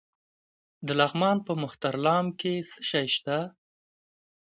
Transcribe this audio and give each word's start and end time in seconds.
د 0.87 0.87
لغمان 0.99 1.37
په 1.47 1.53
مهترلام 1.63 2.25
کې 2.39 2.53
څه 2.69 2.79
شی 2.89 3.07
شته؟ 3.15 3.37